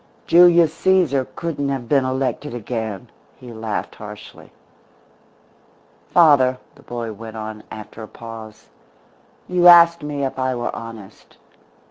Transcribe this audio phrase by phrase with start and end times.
[0.25, 4.51] Julius Caesar couldn't have been elected again," he laughed harshly.
[6.09, 8.67] "Father," the boy went on, after a pause,
[9.47, 11.37] "you asked me if I were honest.